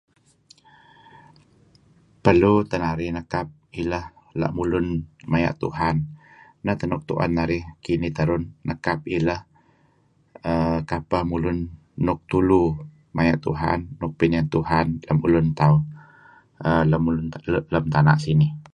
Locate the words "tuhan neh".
5.61-6.75